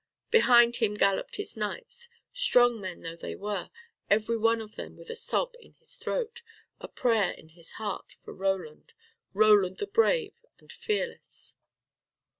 [0.31, 3.69] Behind him galloped his knights strong men though they were,
[4.09, 6.41] every one of them with a sob in his throat,
[6.79, 8.93] a prayer in his heart, for Roland,
[9.35, 11.55] Roland the brave and fearless.